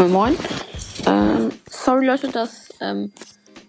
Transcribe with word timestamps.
Moin 0.00 0.12
Moin. 0.12 0.38
Ähm, 1.04 1.50
sorry 1.68 2.06
Leute, 2.06 2.28
dass 2.28 2.70
ähm, 2.80 3.12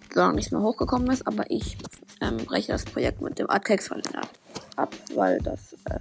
gar 0.07 0.31
nichts 0.31 0.49
mehr 0.49 0.62
hochgekommen 0.62 1.12
ist, 1.12 1.28
aber 1.28 1.44
ich 1.51 1.78
ähm, 2.21 2.38
breche 2.38 2.71
das 2.71 2.85
Projekt 2.85 3.19
mit 3.19 3.38
dem 3.38 3.49
Artcakes-Kalender 3.49 4.21
ab, 4.78 4.96
weil 5.13 5.39
das 5.39 5.73
äh, 5.89 5.99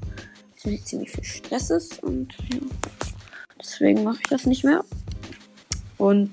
ziemlich, 0.57 0.85
ziemlich 0.85 1.11
viel 1.11 1.25
Stress 1.25 1.71
ist 1.71 2.05
und 2.05 2.33
ja, 2.53 2.61
deswegen 3.61 4.05
mache 4.05 4.19
ich 4.23 4.29
das 4.31 4.47
nicht 4.47 4.63
mehr. 4.63 4.85
Und 5.99 6.31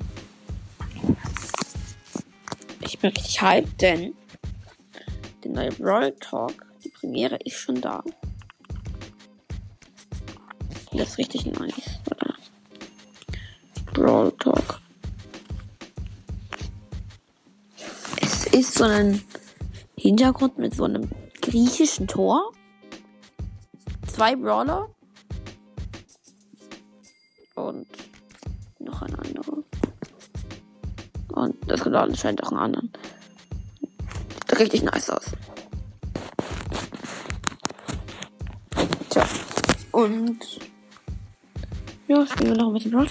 ich 2.82 3.00
bin 3.00 3.09
richtig 3.09 3.41
hyped, 3.41 3.82
denn 3.82 4.14
der 5.43 5.51
neue 5.51 5.71
Brawl 5.71 6.11
Talk, 6.19 6.54
die 6.83 6.89
Premiere 6.89 7.37
ist 7.37 7.55
schon 7.55 7.82
da. 7.82 8.04
Das 10.91 11.09
ist 11.09 11.18
richtig 11.18 11.47
nice. 11.47 12.00
Brawl 13.97 14.32
Talk. 14.33 14.79
Es 18.21 18.46
ist 18.46 18.75
so 18.75 18.83
ein 18.83 19.24
Hintergrund 19.97 20.60
mit 20.60 20.75
so 20.75 20.83
einem 20.83 21.10
griechischen 21.42 22.07
Tor. 22.07 22.52
Zwei 24.05 24.36
Brawler. 24.36 24.88
Und 27.55 27.88
noch 28.78 29.02
ein 29.02 29.15
anderer. 29.15 29.64
Und 31.29 31.55
das 31.66 31.82
kommt 31.82 31.96
anscheinend 31.96 32.44
auch 32.44 32.52
einen 32.52 32.59
anderen. 32.59 32.94
Sieht 34.47 34.59
richtig 34.59 34.83
nice 34.83 35.09
aus. 35.09 35.31
Tja. 39.09 39.27
Und 39.91 40.39
ja, 42.08 42.27
spielen 42.27 42.52
wir 42.52 42.58
noch 42.58 42.67
ein 42.67 42.73
bisschen 42.73 42.91
Brawl 42.91 43.08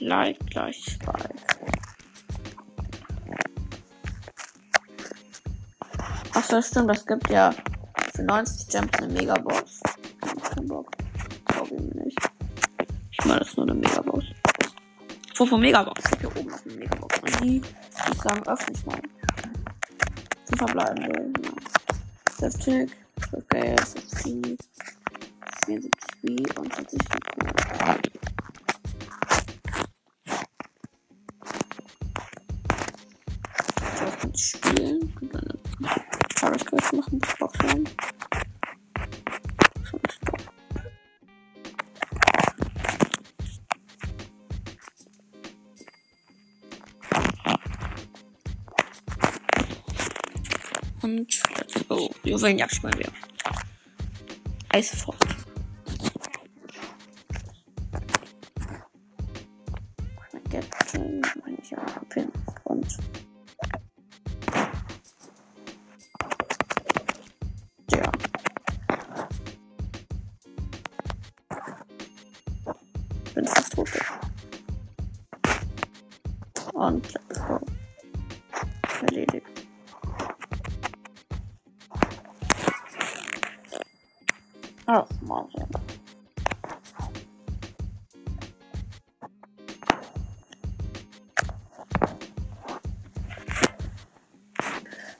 Like 0.00 0.38
gleich 0.46 0.82
Spike. 0.82 1.34
Ach 6.32 6.44
so, 6.44 6.62
stimmt, 6.62 6.88
das 6.88 7.04
gibt 7.06 7.28
ja 7.28 7.52
für 8.14 8.22
90 8.22 8.68
Gems 8.68 8.92
eine 8.94 9.12
Megabox. 9.12 9.80
Keinen 10.54 10.68
Bock. 10.68 10.90
Glaube 11.44 11.74
ich 11.74 11.80
mir 11.80 12.04
nicht. 12.04 12.18
Ich 13.10 13.24
meine, 13.26 13.40
das 13.40 13.48
ist 13.48 13.56
nur 13.58 13.66
eine 13.66 13.74
Megabox. 13.74 14.24
Vor 15.34 15.46
von 15.46 15.60
Megabox. 15.60 16.02
Ich 16.12 16.20
hier 16.20 16.36
oben 16.36 16.48
noch 16.48 16.64
eine 16.64 16.74
Megabox. 16.74 17.18
Und 17.18 17.40
die, 17.40 17.62
ich 18.10 18.22
sagen, 18.22 18.42
öffne 18.46 18.74
ich 18.74 18.86
mal. 18.86 19.00
Zu 20.46 20.56
verbleiben 20.56 21.06
will. 21.08 21.32
Ja. 21.44 21.50
12 22.38 22.54
Tick, 22.58 22.96
12 23.28 23.48
Geld, 23.48 23.80
50, 23.80 24.58
74 25.66 25.90
B 26.22 26.36
und 26.58 26.74
40 26.74 26.98
Sekunden. 27.02 28.29
Und 51.02 51.42
let's 51.56 51.88
go. 51.88 52.10
Juwelenjagd 52.24 52.74
spielen 52.74 52.98
wir. 52.98 53.08
Eisfort. 54.68 55.16
Gadget, 60.50 61.44
meine 61.44 61.58
ich 61.62 61.70
ja, 61.70 61.78
Pin 62.08 62.29
Oh, 84.92 85.06
Marvin. 85.22 85.68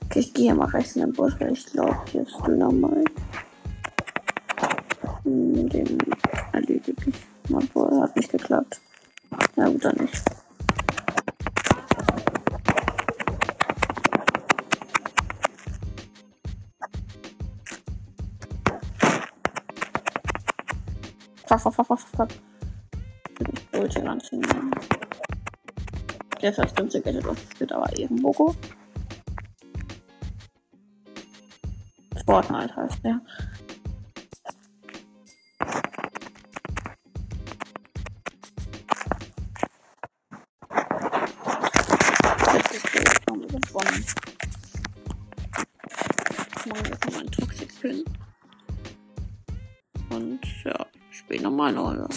Okay, 0.06 0.18
ich 0.18 0.34
gehe 0.34 0.52
mal 0.56 0.66
rechts 0.70 0.96
in 0.96 1.02
den 1.02 1.12
Busch, 1.12 1.34
weil 1.38 1.52
ich 1.52 1.66
glaube, 1.66 1.96
hier 2.10 2.22
ist 2.22 2.36
Dynamite. 2.44 3.12
Hm, 5.22 5.68
Den 5.68 5.98
erledige 6.50 6.92
ich. 7.06 7.14
Obwohl, 7.54 8.00
hat 8.00 8.16
nicht 8.16 8.32
geklappt. 8.32 8.80
Ja, 9.54 9.68
gut, 9.68 9.84
dann 9.84 9.96
nicht. 9.98 10.20
Fuck, 21.50 21.62
fuck, 21.62 21.74
fuck, 21.74 21.86
fuck, 21.86 21.98
fuck. 21.98 22.28
Ich 23.40 23.80
wollte 23.80 24.00
gar 24.04 24.14
nicht 24.14 24.28
hinnehmen. 24.28 24.70
Der 26.40 26.54
vielleicht 26.54 26.78
dümmste 26.78 27.02
Gadget, 27.02 27.26
was 27.26 27.42
es 27.42 27.58
gibt, 27.58 27.72
aber 27.72 27.92
Ehrenboko. 27.98 28.54
Fortnite 32.24 32.76
heißt 32.76 33.04
der. 33.04 33.20
Das 42.44 42.72
jetzt 42.72 43.26
gewonnen. 43.26 43.50
Jetzt 43.50 43.66
jetzt 46.66 47.04
nochmal 47.04 47.20
einen 47.20 47.30
Toxic 47.32 47.80
Pin. 47.80 48.04
Nochmal 51.60 51.68
eine 51.68 51.80
Runde. 51.80 52.08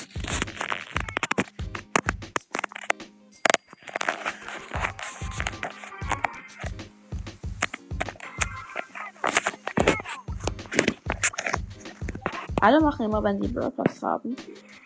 Alle 12.62 12.80
machen 12.80 13.06
immer, 13.06 13.22
wenn 13.22 13.42
sie 13.42 13.50
Burgers 13.50 14.02
haben, 14.02 14.38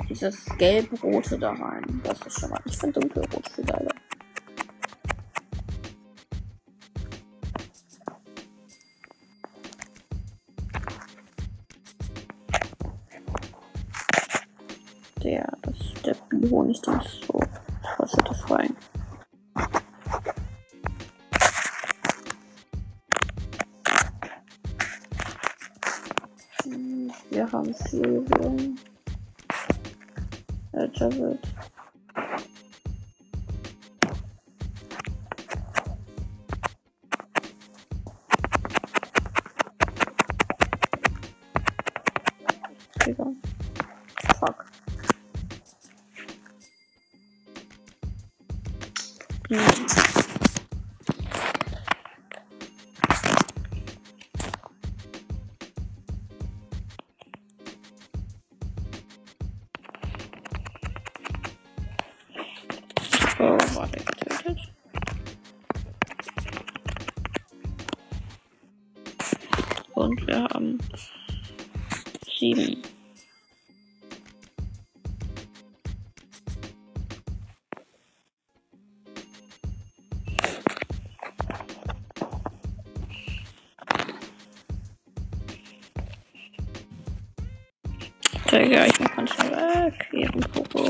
dieses 0.10 0.46
gelb-rote 0.58 1.38
da 1.38 1.52
rein. 1.52 2.02
Das 2.04 2.20
ist 2.26 2.40
schon 2.40 2.50
mal. 2.50 2.60
Ich 2.66 2.76
finde 2.76 3.00
dunkelrot 3.00 3.48
viel 3.50 3.66
geiler. 3.66 3.92
Bihonig, 16.68 16.82
der 16.82 17.02
ist 17.02 17.24
so 17.26 17.40
facettenfrei. 17.96 18.70
Hm, 26.64 27.12
Wir 27.30 27.52
haben 27.52 27.74
Silvia. 27.74 28.76
Äh, 30.74 30.90
Javid. 30.94 31.40
Oh, 63.40 63.56
warte, 63.76 64.00
getötet. 64.00 64.58
Und 69.94 70.28
wir 70.28 70.44
haben 70.46 70.80
sieben. 72.40 72.82
Digga, 88.52 88.86
ich 88.86 89.00
mach 89.00 89.16
ganz 89.16 89.34
schnell 89.34 89.52
weg. 89.52 90.10
Ihren 90.12 90.40
Popo. 90.40 90.90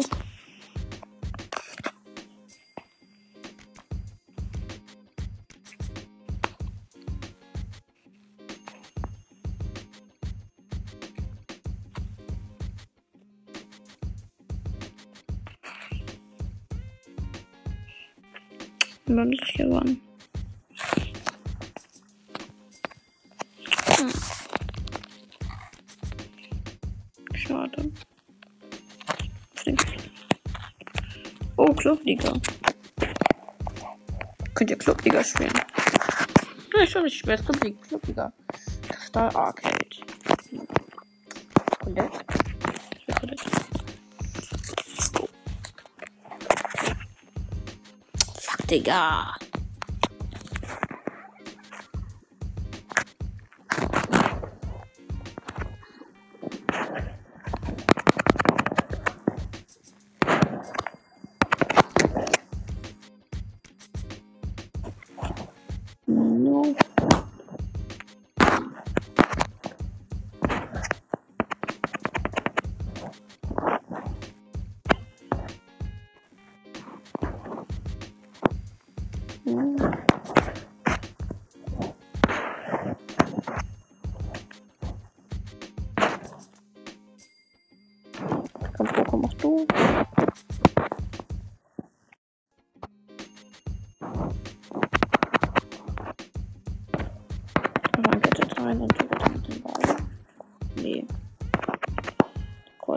Und 19.08 19.40
hier 19.46 19.70
wann. 19.70 20.02
Hm. 23.98 24.12
Schade. 27.34 27.92
Oh, 31.56 31.74
Clubliga. 31.74 32.34
Könnt 34.54 34.70
ihr 34.70 34.78
Clubliga 34.78 35.24
spielen? 35.24 35.54
Ja, 36.76 36.84
ich 36.84 36.90
schon, 36.90 37.06
ich 37.06 37.18
spiele 37.18 37.38
Clubliga. 37.38 37.78
Clubliga. 37.88 38.34
Star 39.08 39.34
Arcade. 39.36 40.07
Fuck, 48.68 49.47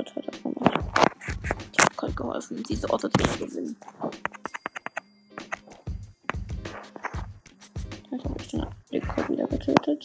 Colt 0.01 0.17
hat 0.17 0.29
das 0.29 0.43
gemacht. 0.43 0.81
Ich 1.73 1.79
hab 1.79 1.97
Colt 1.97 2.17
geholfen, 2.17 2.63
diese 2.63 2.89
Orte 2.89 3.11
zu 3.11 3.39
gewinnen. 3.39 3.77
Jetzt 8.11 8.25
habe 8.25 8.37
ich 8.41 8.49
den, 8.49 9.09
Colt 9.09 9.29
wieder 9.29 9.47
getötet. 9.47 10.05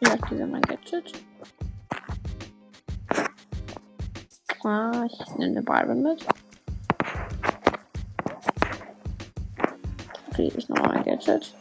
Ich 0.00 0.10
aktiviere 0.10 0.48
mein 0.48 0.62
Gadget. 0.62 1.12
Ah, 4.64 5.06
ich 5.06 5.36
nehme 5.36 5.54
den 5.54 5.64
Byron 5.64 6.02
mit. 6.02 6.26
Aktiviere 10.38 10.58
ich 10.58 10.68
nochmal 10.68 10.94
mein 10.94 11.02
Gadget. 11.02 11.52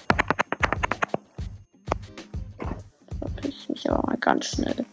Verpiss 3.17 3.55
ich 3.63 3.69
mich 3.69 3.89
aber 3.89 4.05
mal 4.05 4.17
ganz 4.17 4.45
schnell. 4.45 4.85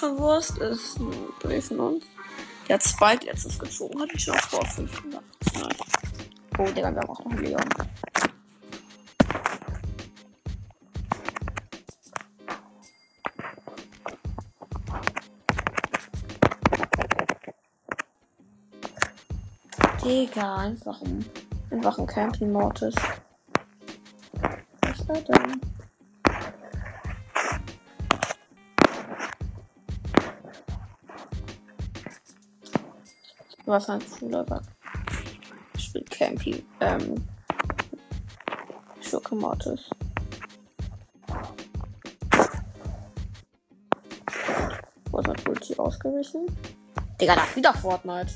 Ultrawurst 0.00 0.58
ist 0.58 1.00
ein 1.00 1.60
von 1.60 1.80
uns. 1.80 2.04
Der 2.68 2.74
hat 2.74 2.84
Spike 2.84 3.26
letztens 3.26 3.58
gezogen, 3.58 4.00
hatte 4.00 4.12
ich 4.14 4.22
schon 4.22 4.34
vor 4.34 4.64
500. 4.64 5.22
Nein. 5.54 5.76
Oh, 6.58 6.64
Digga, 6.70 6.94
wir 6.94 7.10
auch 7.10 7.18
noch 7.18 7.26
einen 7.26 7.44
Leon. 7.44 7.60
Digga, 20.04 20.56
einfach 20.58 21.02
ein, 21.02 21.24
einfach 21.72 21.98
ein 21.98 22.06
Camping 22.06 22.52
Mortis. 22.52 22.94
Was 24.82 25.08
war 25.08 25.20
denn? 25.22 25.67
Was 33.68 33.90
ein 33.90 34.00
cooler 34.18 34.44
Bug. 34.44 34.62
Ich 35.76 35.84
spiele 35.84 36.04
Campy, 36.06 36.64
ähm, 36.80 37.22
Schurke 39.02 39.34
Mortis. 39.34 39.90
Wo 45.10 45.18
ist 45.18 45.26
mein 45.26 45.36
Ulti 45.46 45.74
ausgewichen? 45.76 46.46
Digga, 47.20 47.34
da 47.36 47.42
wieder 47.54 47.74
Fortnite. 47.74 48.32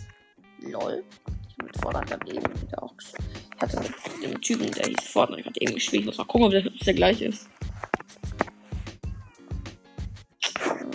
Lol. 0.61 1.03
Ich 1.49 1.57
hab 1.57 1.65
mit 1.65 1.81
Fortnite 1.81 2.07
gerade 2.19 2.35
eben 2.35 2.63
wieder 2.63 2.83
auch. 2.83 2.95
Ich 3.01 3.63
hatte 3.63 3.91
dem 4.21 4.39
Typen, 4.43 4.71
der 4.71 4.85
hieß 4.85 5.09
Fortnite, 5.13 5.45
gerade 5.45 5.61
eben 5.63 5.75
gespielt. 5.77 6.03
Ich 6.03 6.07
muss 6.09 6.19
mal 6.19 6.27
gucken, 6.27 6.49
ob 6.49 6.53
das 6.53 6.85
der 6.85 6.93
gleiche 6.93 7.25
ist. 7.25 7.49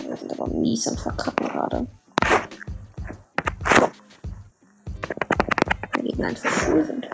Wir 0.06 0.16
sind 0.16 0.32
aber 0.38 0.46
mies 0.46 0.86
am 0.86 0.96
Verkacken 0.96 1.48
gerade. 1.48 1.88
Einfach 6.28 6.68
cool 6.68 6.84
sind. 6.84 7.08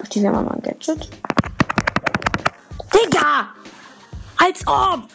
Aktivieren 0.00 0.34
wir 0.34 0.42
mal 0.42 0.54
ein 0.54 0.62
Gadget. 0.62 1.10
Digga! 2.92 3.54
Als 4.38 4.66
ob! 4.66 5.08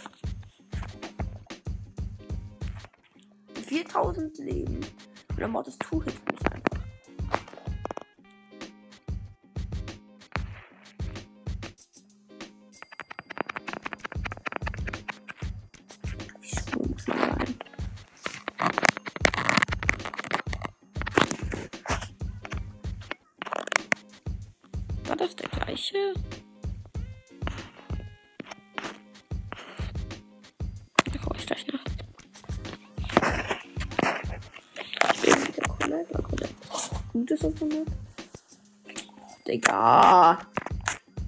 4000 3.67 4.37
Leben. 4.39 4.79
Und 5.29 5.39
der 5.39 5.47
Mod 5.47 5.67
ist 5.67 5.79
Two-Hit 5.81 6.13
Guck 25.91 26.15
ich 31.35 31.45
gleich 31.45 31.67
nach. 31.67 31.83
Ich 35.13 35.23
will 35.23 35.47
wieder. 35.47 36.47
Gutes 37.11 37.43
auf 37.43 37.53
100. 37.55 37.87
Digga. 39.45 40.39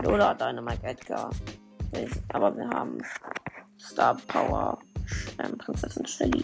Oder 0.05 0.33
Dynamite 0.35 0.83
Edgar. 0.83 1.29
Aber 2.29 2.55
wir 2.55 2.69
haben 2.69 2.99
Star 3.77 4.15
Power 4.27 4.79
ähm, 5.39 5.57
Prinzessin 5.57 6.05
Shelly. 6.05 6.41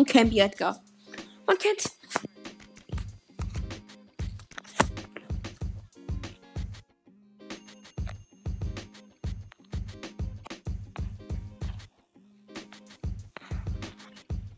Ein 0.00 0.06
Campy 0.06 0.38
Edgar. 0.38 0.82
Man 1.46 1.58
kennt's. 1.58 1.94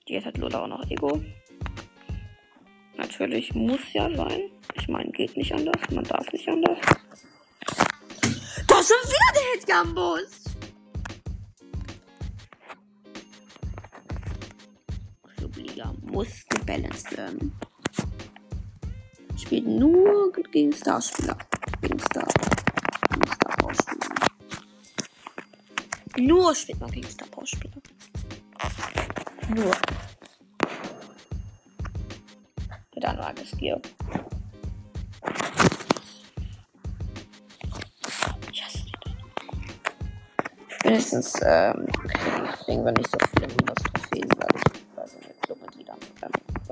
Jetzt 0.07 0.27
hat 0.27 0.39
Lola 0.39 0.63
auch 0.63 0.69
noch 0.69 0.89
Ego. 0.89 1.21
Natürlich 2.97 3.53
muss 3.53 3.81
ja 3.95 4.15
sein. 4.15 4.43
Ich 4.75 4.87
meine, 4.87 5.11
geht 5.11 5.37
nicht 5.37 5.53
anders. 5.53 5.91
Man 5.91 6.05
darf 6.05 6.33
nicht 6.33 6.49
anders. 6.49 6.79
Das 8.69 8.91
ist 8.91 9.09
wieder 9.09 9.33
der 9.35 9.55
Hitgambus. 9.57 10.42
Werden. 17.17 17.53
Spielt 19.37 19.67
nur 19.67 20.33
gegen 20.53 20.73
Starspieler. 20.73 21.37
Gegen 21.81 21.99
Star. 21.99 22.29
Gegen 23.11 23.27
Star 23.27 23.57
Power-Spieler. 23.57 24.29
Nur 26.19 26.55
spielt 26.55 26.81
man 26.81 26.91
gegen 26.91 27.09
Star 27.09 27.29
Power-Spieler. 27.29 27.83
Nur. 29.55 29.73
Mit 32.95 33.05
Anlageskill. 33.05 33.81
Wenigstens 40.85 41.35
ähm, 41.43 41.87
kriegen 42.65 42.85
wir 42.85 42.93
nicht 42.93 43.09
so 43.09 43.17
viele 43.35 43.47
Minus-Trophäen, 43.47 43.92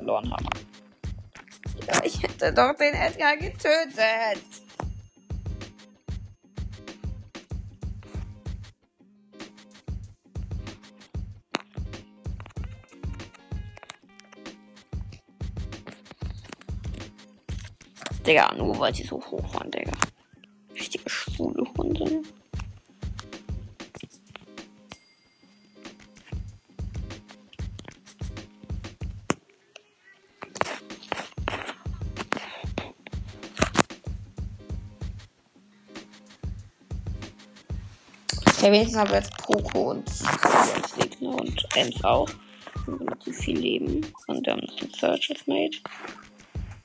verloren 0.00 0.30
haben. 0.33 0.49
Ja, 1.87 2.04
ich 2.04 2.23
hätte 2.23 2.52
doch 2.52 2.75
den 2.76 2.95
Edgar 2.95 3.37
getötet. 3.37 4.42
Digga, 18.26 18.54
nur 18.54 18.78
weil 18.78 18.95
sie 18.95 19.04
so 19.04 19.16
hoch 19.16 19.54
waren, 19.54 19.71
Digga. 19.71 19.92
Richtige 20.75 21.09
schwule 21.09 21.64
Hunde. 21.76 22.23
Okay, 38.61 38.73
wenigstens 38.73 38.99
haben 38.99 39.09
wir 39.09 39.17
jetzt 39.17 39.35
Poco 39.38 39.93
und 39.93 40.05
Gegner 40.99 41.35
und 41.35 41.67
Ems 41.76 42.05
auch. 42.05 42.29
Und 42.87 43.00
relativ 43.00 43.38
viel 43.38 43.59
Leben. 43.59 44.07
Und 44.26 44.45
wir 44.45 44.52
haben 44.52 44.61
noch 44.61 44.76
den 44.76 44.93
Search 44.93 45.31
als 45.31 45.47
Mate. 45.47 45.79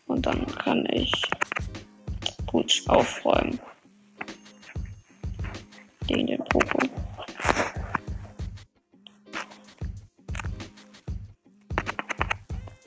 Und 0.05 0.25
dann 0.25 0.45
kann 0.55 0.87
ich 0.89 1.11
gut 2.45 2.81
aufräumen. 2.87 3.59
Gegen 6.07 6.27
den 6.27 6.45
Poco. 6.45 6.79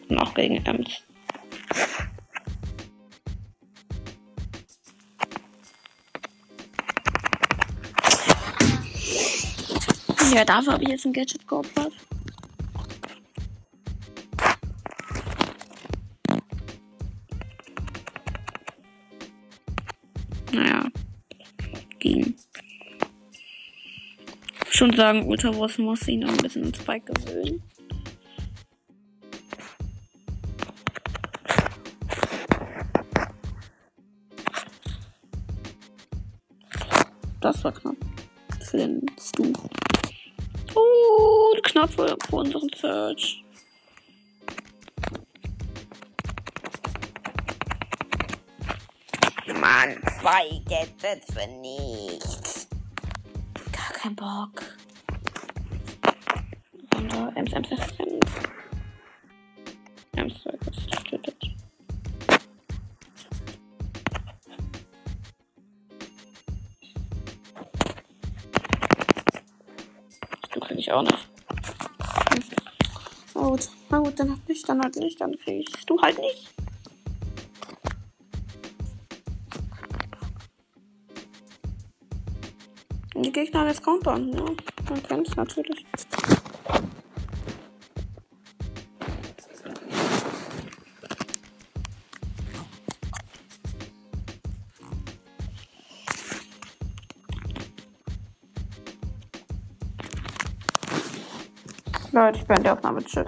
Und 0.09 0.19
auch 0.19 0.33
gegen 0.33 0.65
Ems. 0.65 1.03
Ja, 10.39 10.45
dafür 10.45 10.75
habe 10.75 10.85
ich 10.85 10.91
jetzt 10.91 11.05
ein 11.05 11.13
Gadget 11.13 11.49
geopfert. 11.49 11.93
Naja, 20.53 20.87
ging. 21.99 22.37
Schon 24.71 24.95
sagen, 24.95 25.27
Ultra 25.27 25.59
Wars 25.59 25.77
muss 25.79 26.07
ihn 26.07 26.21
noch 26.21 26.29
ein 26.29 26.37
bisschen 26.37 26.67
an 26.67 26.73
Spike 26.73 27.13
gewöhnen. 27.13 27.61
Das 37.41 37.65
war 37.65 37.73
knapp. 37.73 37.97
Für 38.61 38.77
den 38.77 39.05
Stu. 39.21 39.53
Knapp 41.79 41.91
vor, 41.93 42.17
vor 42.29 42.41
unserem 42.41 42.69
Search. 42.75 43.45
Mann, 49.61 50.03
zwei 50.21 50.61
Gadgets 50.69 51.33
für 51.33 51.47
nichts. 51.61 52.69
Gar 53.71 53.93
kein 53.93 54.17
Bock. 54.17 54.61
Und 56.97 57.13
da, 57.13 57.33
Ems, 57.37 57.53
Ems, 57.53 57.71
Ems, 57.71 58.01
Ems. 58.01 58.27
Ems 60.17 60.45
wird 60.45 61.05
getötet. 61.05 61.37
Du 70.51 70.59
krieg 70.59 70.79
ich 70.79 70.91
auch 70.91 71.03
nicht. 71.03 71.38
Na 73.91 73.99
gut, 74.01 74.21
dann 74.21 74.31
halt 74.31 74.49
nicht, 74.49 74.69
dann 74.69 74.83
halt 74.83 74.97
nicht, 74.97 75.21
dann 75.21 75.37
kriegst 75.39 75.89
du 75.89 76.01
halt 76.01 76.19
nicht. 76.19 76.55
Die 83.17 83.33
Gegner 83.33 83.61
haben 83.61 83.69
jetzt 83.69 83.83
countern, 83.83 84.33
ja. 84.33 84.45
Man 84.89 85.03
kennt's 85.03 85.35
natürlich. 85.37 85.87
Leute, 102.13 102.39
ich 102.39 102.47
bin 102.47 102.63
die 102.63 102.71
Aufnahme. 102.71 103.05
Tschüss. 103.05 103.27